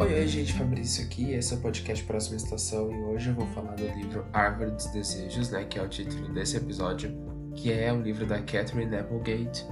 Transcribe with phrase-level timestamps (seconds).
[0.00, 1.32] Oi, oi, gente, Fabrício aqui.
[1.32, 4.86] Esse é o podcast Próxima Estação e hoje eu vou falar do livro Árvore dos
[4.86, 7.12] Desejos, né, que é o título desse episódio,
[7.56, 9.66] que é um livro da Catherine Applegate,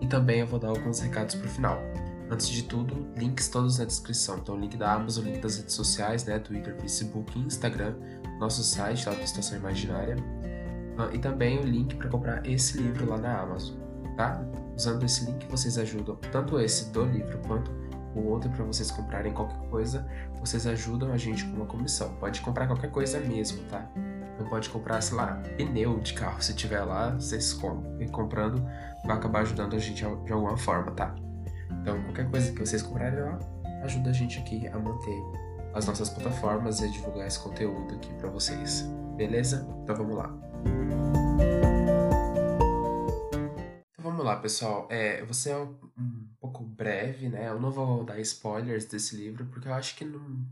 [0.00, 1.80] e também eu vou dar alguns recados pro final.
[2.30, 4.38] Antes de tudo, links todos na descrição.
[4.38, 7.96] Então, o link da Amazon, o link das redes sociais, né, Twitter, Facebook Instagram,
[8.38, 10.14] nosso site lá da Estação Imaginária,
[10.96, 13.76] ah, e também o link para comprar esse livro lá na Amazon,
[14.16, 14.46] tá?
[14.76, 17.82] Usando esse link vocês ajudam tanto esse do livro quanto
[18.14, 20.06] o outro para vocês comprarem qualquer coisa,
[20.40, 22.14] vocês ajudam a gente com uma comissão.
[22.16, 23.88] Pode comprar qualquer coisa mesmo, tá?
[24.38, 26.42] Não pode comprar, sei lá, pneu de carro.
[26.42, 28.00] Se tiver lá, vocês compram.
[28.00, 28.62] E comprando
[29.04, 31.14] vai acabar ajudando a gente de alguma forma, tá?
[31.80, 33.38] Então, qualquer coisa que vocês comprarem lá,
[33.82, 35.22] ajuda a gente aqui a manter
[35.74, 38.82] as nossas plataformas e a divulgar esse conteúdo aqui para vocês.
[39.16, 39.66] Beleza?
[39.82, 40.34] Então vamos lá.
[43.92, 44.86] Então vamos lá, pessoal.
[44.90, 45.74] É, você é um,
[46.82, 47.48] breve, né?
[47.48, 50.44] Eu não vou dar spoilers desse livro, porque eu acho que não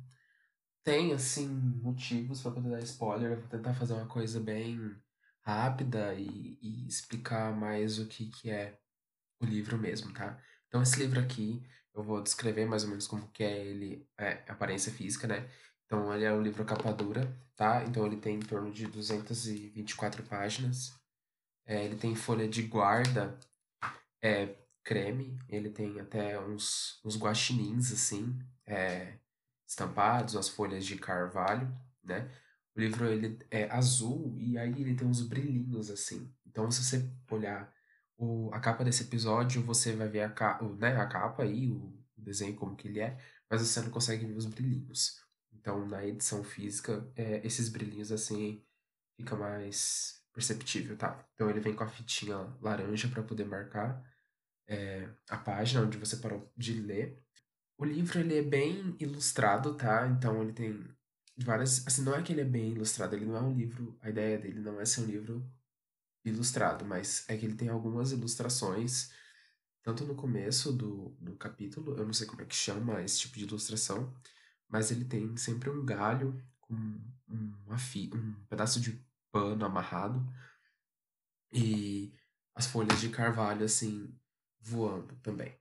[0.84, 3.32] tem, assim, motivos para poder dar spoiler.
[3.32, 4.96] Eu vou tentar fazer uma coisa bem
[5.42, 8.78] rápida e, e explicar mais o que, que é
[9.40, 10.40] o livro mesmo, tá?
[10.68, 11.62] Então, esse livro aqui,
[11.94, 15.48] eu vou descrever mais ou menos como que é ele, é, aparência física, né?
[15.84, 17.82] Então, ele é um livro capa dura, tá?
[17.84, 20.94] Então, ele tem em torno de 224 páginas.
[21.66, 23.36] É, ele tem folha de guarda
[24.22, 25.38] é, creme.
[25.48, 29.18] Ele tem até uns, uns guaxinins, assim, é,
[29.66, 32.30] estampados, as folhas de carvalho, né?
[32.74, 36.32] O livro, ele é azul e aí ele tem uns brilhinhos, assim.
[36.46, 37.72] Então, se você olhar
[38.16, 41.76] o, a capa desse episódio, você vai ver a, ca, né, a capa aí, o,
[42.16, 45.20] o desenho como que ele é, mas você não consegue ver os brilhinhos.
[45.52, 48.64] Então, na edição física, é, esses brilhinhos assim
[49.16, 51.24] fica mais perceptível, tá?
[51.34, 54.02] Então, ele vem com a fitinha laranja para poder marcar
[54.70, 57.20] é, a página onde você parou de ler.
[57.76, 60.06] O livro ele é bem ilustrado, tá?
[60.06, 60.86] Então, ele tem
[61.36, 61.86] várias.
[61.86, 63.98] Assim, não é que ele é bem ilustrado, ele não é um livro.
[64.00, 65.44] A ideia dele não é ser um livro
[66.24, 69.10] ilustrado, mas é que ele tem algumas ilustrações,
[69.82, 73.38] tanto no começo do, do capítulo, eu não sei como é que chama esse tipo
[73.38, 74.14] de ilustração,
[74.68, 76.74] mas ele tem sempre um galho com
[77.66, 79.02] uma fi, um pedaço de
[79.32, 80.24] pano amarrado
[81.52, 82.12] e
[82.54, 84.14] as folhas de carvalho assim
[84.60, 85.54] voando também.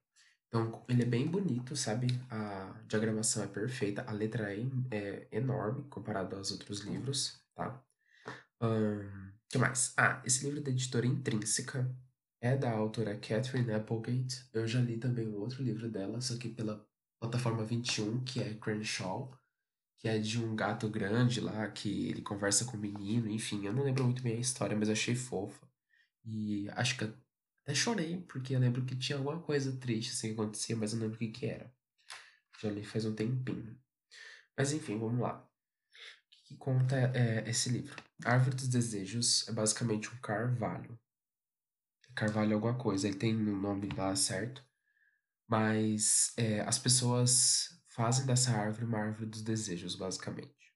[0.48, 2.08] Então ele é bem bonito, sabe?
[2.30, 7.84] A diagramação é perfeita, a letra é, é enorme comparado aos outros livros, tá?
[8.62, 9.94] Um, que mais?
[9.96, 11.90] Ah, esse livro da editora Intrínseca
[12.42, 14.46] é da autora Catherine Applegate.
[14.54, 16.86] Eu já li também um outro livro dela, só que pela
[17.20, 19.32] plataforma 21, que é Crenshaw,
[19.98, 23.66] que é de um gato grande lá, que ele conversa com o um menino, enfim,
[23.66, 25.68] eu não lembro muito bem a história, mas achei fofa.
[26.24, 27.14] E acho que
[27.70, 30.98] até chorei, porque eu lembro que tinha alguma coisa triste assim que acontecia, mas eu
[30.98, 31.72] não lembro o que, que era.
[32.60, 33.80] Já li faz um tempinho.
[34.58, 35.40] Mas enfim, vamos lá.
[35.40, 37.96] O que, conta é, esse livro?
[38.26, 41.00] Árvore dos Desejos é basicamente um carvalho.
[42.16, 44.66] Carvalho é alguma coisa, ele tem o um nome lá certo,
[45.48, 50.74] mas é, as pessoas fazem dessa árvore uma árvore dos desejos, basicamente.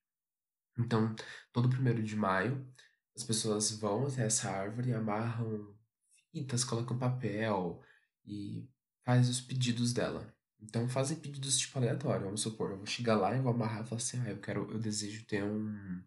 [0.77, 1.15] Então,
[1.51, 2.71] todo primeiro de maio,
[3.15, 5.75] as pessoas vão até essa árvore, amarram
[6.33, 7.81] fitas, colocam papel
[8.25, 8.67] e
[9.05, 10.35] fazem os pedidos dela.
[10.59, 12.25] Então, fazem pedidos tipo aleatório.
[12.25, 14.71] Vamos supor, eu vou chegar lá e vou amarrar e falar assim: ah, eu quero,
[14.71, 16.01] eu desejo ter um,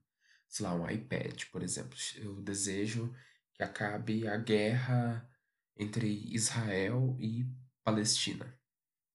[0.49, 1.97] sei lá, um iPad, por exemplo.
[2.17, 3.15] Eu desejo
[3.55, 5.29] que acabe a guerra
[5.77, 7.47] entre Israel e
[7.85, 8.59] Palestina,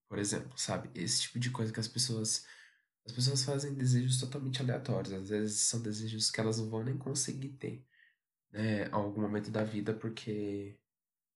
[0.08, 0.90] por exemplo, sabe?
[0.96, 2.46] Esse tipo de coisa que as pessoas
[3.06, 6.98] as pessoas fazem desejos totalmente aleatórios, às vezes são desejos que elas não vão nem
[6.98, 7.86] conseguir ter,
[8.52, 10.80] né, algum momento da vida porque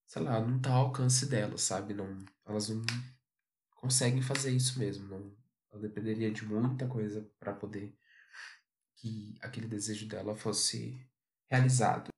[0.07, 1.93] sei lá, não tá ao alcance delas, sabe?
[1.93, 2.83] Não, elas não
[3.75, 5.45] conseguem fazer isso mesmo, não
[5.75, 7.93] ela dependeria de muita coisa para poder
[8.95, 11.05] que aquele desejo dela fosse
[11.47, 12.09] realizado.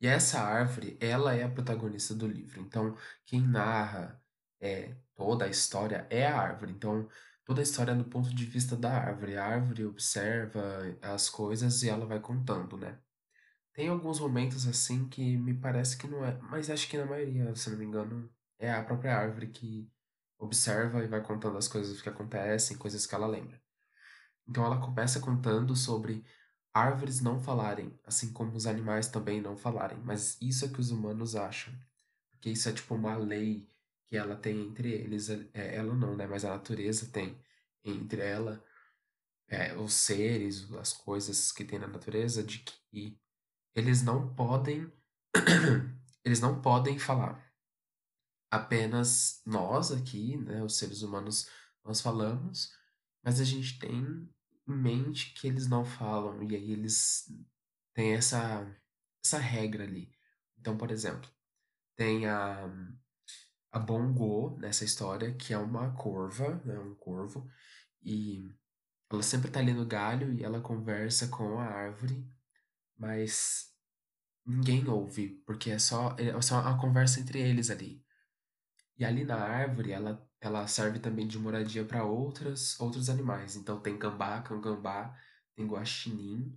[0.00, 2.60] E essa árvore, ela é a protagonista do livro.
[2.60, 4.20] Então, quem narra
[4.60, 6.72] é, toda a história é a árvore.
[6.72, 7.08] Então,
[7.44, 9.36] toda a história é do ponto de vista da árvore.
[9.36, 12.98] A árvore observa as coisas e ela vai contando, né?
[13.72, 17.54] Tem alguns momentos assim que me parece que não é, mas acho que na maioria,
[17.56, 19.90] se não me engano, é a própria árvore que
[20.38, 23.60] observa e vai contando as coisas que acontecem, coisas que ela lembra.
[24.46, 26.24] Então ela começa contando sobre
[26.74, 29.98] árvores não falarem, assim como os animais também não falarem.
[30.04, 31.72] Mas isso é que os humanos acham.
[32.30, 33.68] Porque isso é tipo uma lei
[34.06, 35.30] que ela tem entre eles.
[35.30, 36.26] É, ela não, né?
[36.26, 37.38] Mas a natureza tem
[37.84, 38.62] entre ela,
[39.48, 42.58] é, os seres, as coisas que tem na natureza, de
[42.90, 43.18] que
[43.74, 44.90] eles não podem.
[46.24, 47.52] eles não podem falar.
[48.50, 51.48] Apenas nós aqui, né, os seres humanos,
[51.84, 52.72] nós falamos
[53.22, 54.28] mas a gente tem
[54.68, 57.24] em mente que eles não falam, e aí eles
[57.94, 58.66] têm essa,
[59.24, 60.12] essa regra ali.
[60.58, 61.30] Então, por exemplo,
[61.96, 62.68] tem a,
[63.70, 67.48] a Bongo nessa história, que é uma corva, né, um corvo,
[68.02, 68.50] e
[69.10, 72.26] ela sempre tá ali no galho e ela conversa com a árvore,
[73.02, 73.74] mas
[74.46, 78.00] ninguém ouve, porque é só, é só uma conversa entre eles ali.
[78.96, 83.56] E ali na árvore, ela, ela serve também de moradia para outras outros animais.
[83.56, 85.18] Então tem gambá, cangambá,
[85.56, 86.56] tem guaxinim,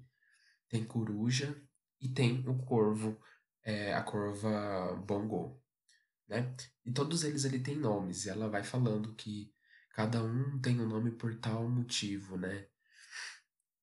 [0.70, 1.60] tem coruja
[2.00, 3.20] e tem o corvo,
[3.64, 5.60] é, a corva bongo,
[6.28, 6.56] né?
[6.86, 8.26] E todos eles ali têm nomes.
[8.26, 9.52] E ela vai falando que
[9.96, 12.68] cada um tem um nome por tal motivo, né?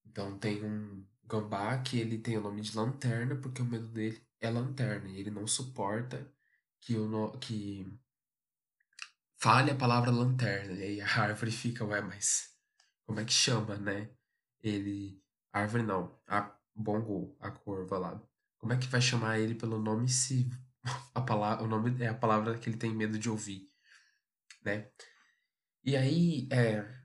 [0.07, 4.25] Então tem um gambá que ele tem o nome de lanterna porque o medo dele
[4.41, 6.31] é lanterna e ele não suporta
[6.81, 7.87] que o no, que
[9.39, 10.73] fale a palavra lanterna.
[10.73, 12.53] E aí a árvore fica, ué, mas
[13.07, 14.11] como é que chama, né?
[14.61, 15.21] Ele.
[15.53, 18.23] Árvore não, a Bongo, a corva lá.
[18.59, 20.49] Como é que vai chamar ele pelo nome se
[21.15, 23.69] a palavra, o nome é a palavra que ele tem medo de ouvir,
[24.65, 24.91] né?
[25.85, 27.02] E aí, é,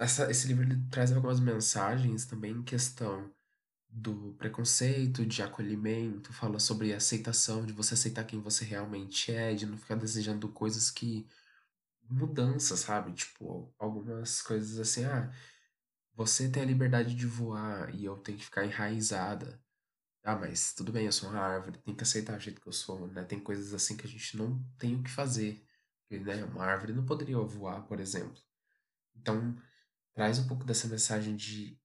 [0.00, 3.30] essa, esse livro traz algumas mensagens também em questão
[3.88, 9.66] do preconceito, de acolhimento, fala sobre aceitação, de você aceitar quem você realmente é, de
[9.66, 11.28] não ficar desejando coisas que
[12.08, 13.12] mudança, sabe?
[13.12, 15.30] Tipo, algumas coisas assim, ah,
[16.14, 19.60] você tem a liberdade de voar e eu tenho que ficar enraizada.
[20.24, 22.72] Ah, mas tudo bem, eu sou uma árvore, tem que aceitar o jeito que eu
[22.72, 23.24] sou, né?
[23.24, 25.64] Tem coisas assim que a gente não tem o que fazer.
[26.10, 26.44] Né?
[26.44, 28.40] Uma árvore não poderia voar, por exemplo.
[29.16, 29.56] Então,
[30.14, 31.78] traz um pouco dessa mensagem de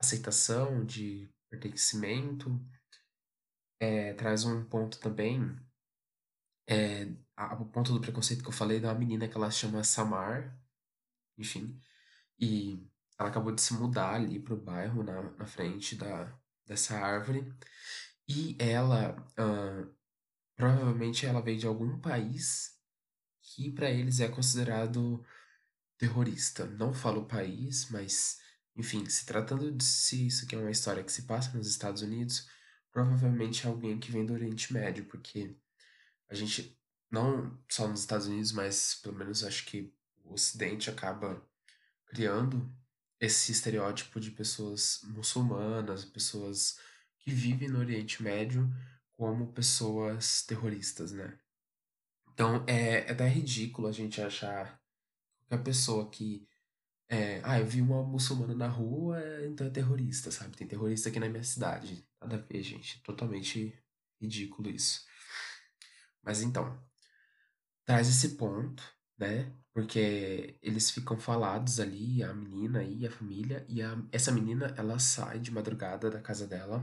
[0.00, 2.60] aceitação, de pertencimento.
[3.80, 5.56] É, traz um ponto também
[6.66, 7.06] é,
[7.36, 10.58] a, o ponto do preconceito que eu falei da menina que ela chama Samar,
[11.36, 11.80] enfim,
[12.38, 12.88] e
[13.18, 16.32] ela acabou de se mudar ali pro bairro, na, na frente da,
[16.66, 17.52] dessa árvore,
[18.28, 19.94] e ela, uh,
[20.56, 22.74] provavelmente ela veio de algum país
[23.42, 25.24] que para eles é considerado
[25.98, 26.66] terrorista.
[26.66, 28.38] Não falo o país, mas,
[28.76, 32.02] enfim, se tratando de se isso aqui é uma história que se passa nos Estados
[32.02, 32.48] Unidos,
[32.92, 35.56] provavelmente é alguém que vem do Oriente Médio, porque
[36.28, 36.78] a gente,
[37.10, 39.92] não só nos Estados Unidos, mas pelo menos acho que
[40.24, 41.44] o Ocidente acaba
[42.06, 42.72] criando
[43.20, 46.78] esse estereótipo de pessoas muçulmanas, pessoas
[47.18, 48.70] que vivem no Oriente Médio
[49.12, 51.38] como pessoas terroristas, né?
[52.32, 54.83] Então é, é até ridículo a gente achar que
[55.50, 56.46] a pessoa que
[57.08, 60.56] é, ah, eu vi uma muçulmana na rua, então é terrorista, sabe?
[60.56, 62.06] Tem terrorista aqui na minha cidade.
[62.20, 63.02] Nada a ver, gente.
[63.02, 63.78] Totalmente
[64.20, 65.04] ridículo isso.
[66.22, 66.82] Mas então,
[67.84, 68.82] traz esse ponto,
[69.18, 69.52] né?
[69.72, 74.98] Porque eles ficam falados ali, a menina e a família, e a, essa menina, ela
[74.98, 76.80] sai de madrugada da casa dela.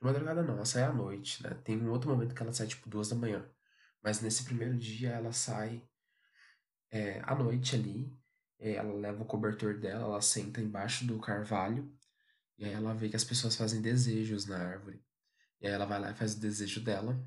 [0.00, 1.50] De madrugada não, ela sai à noite, né?
[1.64, 3.44] Tem um outro momento que ela sai, tipo, duas da manhã.
[4.02, 5.82] Mas nesse primeiro dia, ela sai
[6.94, 8.08] é, à noite ali,
[8.56, 11.92] é, ela leva o cobertor dela, ela senta embaixo do carvalho,
[12.56, 15.02] e aí ela vê que as pessoas fazem desejos na árvore.
[15.60, 17.20] E aí ela vai lá e faz o desejo dela,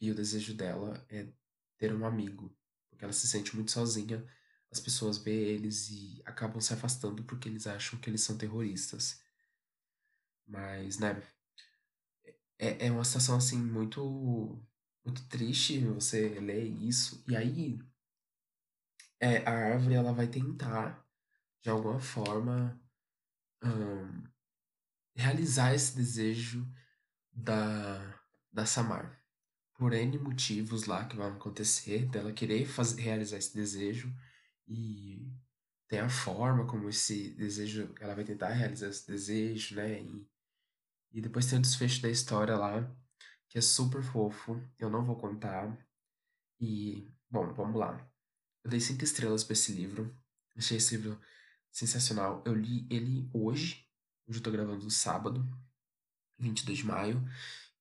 [0.00, 1.28] e o desejo dela é
[1.76, 2.56] ter um amigo,
[2.88, 4.26] porque ela se sente muito sozinha.
[4.72, 9.20] As pessoas vê eles e acabam se afastando porque eles acham que eles são terroristas.
[10.46, 11.20] Mas, né,
[12.58, 14.62] é, é uma situação assim muito
[15.04, 17.22] muito triste você ler isso.
[17.28, 17.78] E aí
[19.20, 21.04] é, a árvore ela vai tentar
[21.62, 22.80] de alguma forma
[23.62, 24.24] um,
[25.14, 26.66] realizar esse desejo
[27.32, 28.18] da
[28.52, 29.20] da Samar
[29.74, 34.14] por N motivos lá que vão acontecer, dela querer fazer, realizar esse desejo
[34.68, 35.26] e
[35.88, 40.02] tem a forma como esse desejo, ela vai tentar realizar esse desejo, né?
[40.02, 40.28] E,
[41.12, 42.94] e depois tem o desfecho da história lá,
[43.48, 45.76] que é super fofo, eu não vou contar.
[46.60, 48.06] E, bom, vamos lá.
[48.64, 50.14] Eu dei cinco estrelas para esse livro,
[50.56, 51.20] achei esse livro
[51.70, 52.42] sensacional.
[52.46, 53.86] Eu li ele hoje,
[54.26, 55.46] hoje eu tô gravando no sábado,
[56.38, 57.22] 22 de maio,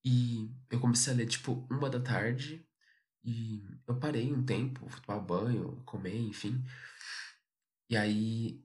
[0.04, 2.66] e eu comecei a ler, tipo, uma da tarde.
[3.24, 6.64] E eu parei um tempo, fui tomar banho, comer, enfim.
[7.90, 8.64] E aí,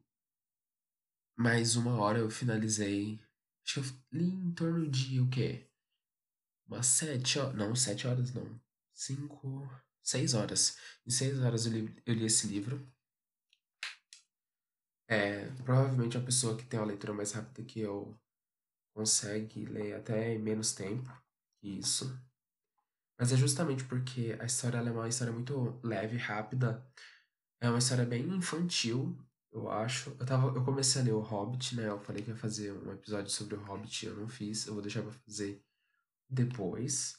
[1.37, 3.21] mais uma hora eu finalizei.
[3.65, 5.69] Acho que eu li em torno de o quê?
[6.67, 7.55] Umas sete horas.
[7.57, 8.61] Não, sete horas não.
[8.93, 9.69] Cinco.
[10.05, 10.77] Seis horas.
[11.07, 12.87] Em seis horas eu li, eu li esse livro.
[15.09, 18.19] É, provavelmente a pessoa que tem uma leitura mais rápida que eu
[18.95, 21.11] consegue ler até em menos tempo
[21.63, 22.17] isso.
[23.19, 26.87] Mas é justamente porque a história é uma história muito leve, rápida.
[27.61, 29.17] É uma história bem infantil.
[29.53, 30.11] eu acho.
[30.21, 31.89] Eu, tava, eu comecei a ler o Hobbit, né?
[31.89, 34.67] Eu falei que ia fazer um episódio sobre o Hobbit, eu não fiz.
[34.67, 35.65] Eu vou deixar pra fazer
[36.29, 37.17] depois.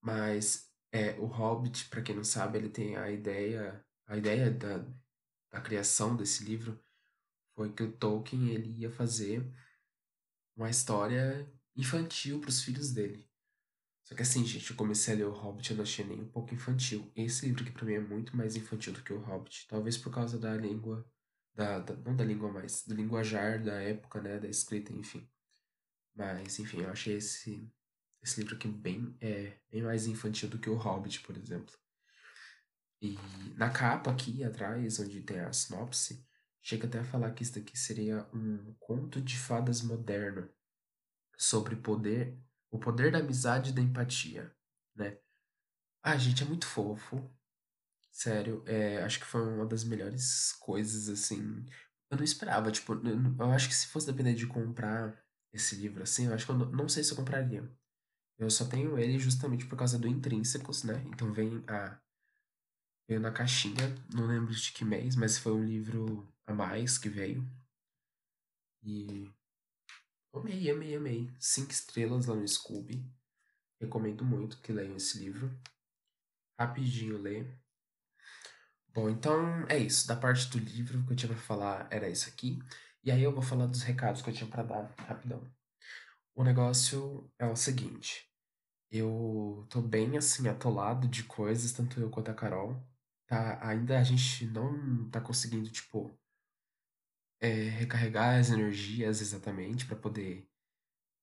[0.00, 3.84] Mas é, o Hobbit, para quem não sabe, ele tem a ideia.
[4.06, 4.78] A ideia da,
[5.50, 6.80] da criação desse livro
[7.56, 9.44] foi que o Tolkien ele ia fazer
[10.56, 13.28] uma história infantil para os filhos dele.
[14.04, 16.28] Só que assim, gente, eu comecei a ler o Hobbit, eu não achei nem um
[16.28, 17.10] pouco infantil.
[17.16, 19.66] Esse livro aqui pra mim é muito mais infantil do que o Hobbit.
[19.66, 21.04] Talvez por causa da língua.
[21.54, 24.38] Da, da, não da língua mais, do linguajar da época, né?
[24.38, 25.28] Da escrita, enfim.
[26.14, 27.68] Mas, enfim, eu achei esse,
[28.24, 31.74] esse livro aqui bem, é, bem mais infantil do que o Hobbit, por exemplo.
[33.00, 33.16] E
[33.56, 36.26] na capa aqui atrás, onde tem a sinopse,
[36.62, 40.48] chega até a falar que isso daqui seria um conto de fadas moderno
[41.36, 42.38] sobre poder
[42.70, 44.52] o poder da amizade e da empatia,
[44.96, 45.16] né?
[46.02, 47.30] Ah, gente, é muito fofo.
[48.10, 51.64] Sério, é, acho que foi uma das melhores coisas, assim.
[52.10, 55.16] Eu não esperava, tipo, eu, eu acho que se fosse depender de comprar
[55.52, 57.62] esse livro, assim, eu acho que eu não, não sei se eu compraria.
[58.38, 61.02] Eu só tenho ele justamente por causa do Intrínsecos, né?
[61.06, 61.98] Então vem a.
[63.08, 67.08] Veio na caixinha, não lembro de que mês, mas foi um livro a mais que
[67.08, 67.46] veio.
[68.82, 69.30] E
[70.34, 71.30] Amei, amei, amei.
[71.38, 73.08] Cinco estrelas lá no Scooby.
[73.80, 75.48] Recomendo muito que leiam esse livro.
[76.58, 77.56] Rapidinho ler.
[78.92, 80.08] Bom, então é isso.
[80.08, 82.58] Da parte do livro que eu tinha pra falar era isso aqui.
[83.04, 85.48] E aí eu vou falar dos recados que eu tinha para dar rapidão.
[86.34, 88.28] O negócio é o seguinte.
[88.90, 92.82] Eu tô bem assim atolado de coisas, tanto eu quanto a Carol.
[93.26, 96.18] Tá, ainda a gente não tá conseguindo, tipo,
[97.40, 100.48] é, recarregar as energias exatamente para poder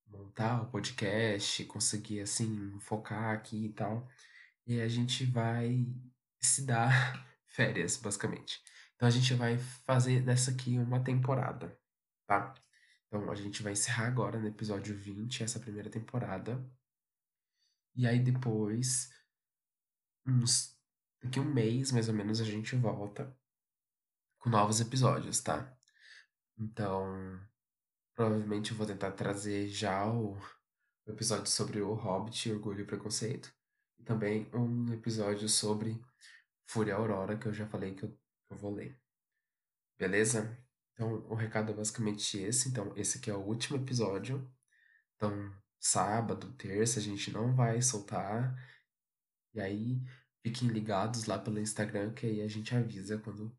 [0.08, 4.08] montar o podcast, conseguir assim focar aqui e tal.
[4.65, 5.88] E a gente vai
[6.41, 8.62] se dar férias, basicamente.
[8.96, 11.77] Então a gente vai fazer dessa aqui uma temporada,
[12.27, 12.53] tá?
[13.12, 16.65] Então a gente vai encerrar agora no episódio 20 essa primeira temporada.
[17.94, 19.10] E aí depois,
[20.25, 20.80] uns
[21.22, 23.38] daqui um mês mais ou menos a gente volta
[24.39, 25.77] com novos episódios, tá?
[26.58, 27.38] Então,
[28.15, 30.38] provavelmente eu vou tentar trazer já o,
[31.06, 33.53] o episódio sobre o Hobbit, Orgulho e Preconceito.
[34.00, 36.01] E também um episódio sobre
[36.65, 38.98] Fúria Aurora, que eu já falei que eu, que eu vou ler.
[40.00, 40.61] Beleza?
[41.01, 42.70] Então, o recado é basicamente esse.
[42.70, 44.48] Então, esse aqui é o último episódio.
[45.15, 48.55] Então, sábado, terça, a gente não vai soltar.
[49.51, 50.00] E aí,
[50.43, 53.51] fiquem ligados lá pelo Instagram, que aí a gente avisa quando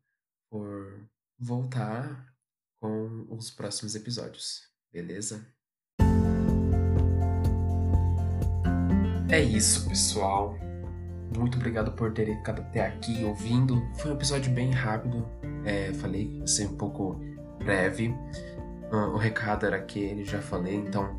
[0.49, 1.05] for
[1.37, 2.33] voltar
[2.79, 5.45] com os próximos episódios, beleza?
[9.29, 10.57] É isso, pessoal.
[11.37, 13.81] Muito obrigado por terem ficado até aqui ouvindo.
[13.95, 15.27] Foi um episódio bem rápido.
[15.65, 17.32] É, falei ser um pouco
[17.63, 18.15] breve.
[18.91, 21.17] Ah, o recado era aquele, já falei, então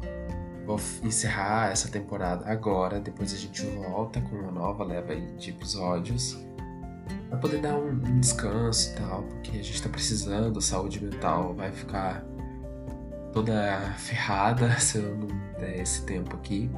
[0.65, 3.01] vou encerrar essa temporada agora.
[3.01, 6.39] Depois a gente volta com uma nova leva de episódios
[7.29, 11.55] para poder dar um, descanso e tal, porque a gente tá precisando, a saúde mental
[11.55, 12.25] vai ficar
[13.33, 16.71] toda ferrada se eu não der esse tempo aqui.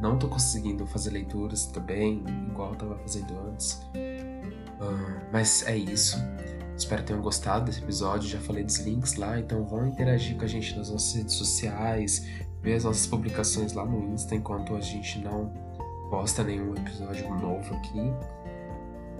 [0.00, 3.74] Não tô conseguindo fazer leituras também, igual eu tava fazendo antes.
[3.94, 6.18] Uh, mas é isso.
[6.76, 8.28] Espero que tenham gostado desse episódio.
[8.28, 12.26] Já falei dos links lá, então vão interagir com a gente nas nossas redes sociais,
[12.62, 15.52] ver as nossas publicações lá no Insta enquanto a gente não
[16.10, 18.12] posta nenhum episódio novo aqui.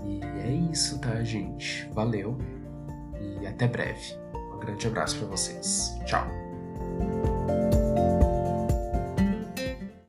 [0.05, 1.89] E é isso, tá, gente?
[1.93, 2.37] Valeu
[3.41, 4.17] e até breve.
[4.55, 5.97] Um grande abraço para vocês.
[6.05, 6.27] Tchau.